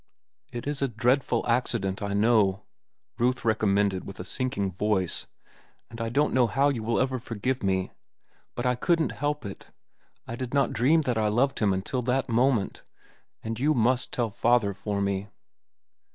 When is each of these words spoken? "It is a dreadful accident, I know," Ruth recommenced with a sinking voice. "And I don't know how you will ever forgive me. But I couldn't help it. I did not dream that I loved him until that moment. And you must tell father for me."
"It 0.51 0.65
is 0.65 0.81
a 0.81 0.87
dreadful 0.87 1.45
accident, 1.47 2.01
I 2.01 2.15
know," 2.15 2.63
Ruth 3.19 3.45
recommenced 3.45 4.01
with 4.03 4.19
a 4.19 4.23
sinking 4.25 4.71
voice. 4.71 5.27
"And 5.91 6.01
I 6.01 6.09
don't 6.09 6.33
know 6.33 6.47
how 6.47 6.69
you 6.69 6.81
will 6.81 6.99
ever 6.99 7.19
forgive 7.19 7.61
me. 7.61 7.91
But 8.55 8.65
I 8.65 8.73
couldn't 8.73 9.11
help 9.11 9.45
it. 9.45 9.67
I 10.25 10.35
did 10.35 10.55
not 10.55 10.73
dream 10.73 11.01
that 11.03 11.19
I 11.19 11.27
loved 11.27 11.59
him 11.59 11.71
until 11.71 12.01
that 12.01 12.29
moment. 12.29 12.81
And 13.43 13.59
you 13.59 13.75
must 13.75 14.11
tell 14.11 14.31
father 14.31 14.73
for 14.73 15.01
me." 15.01 15.27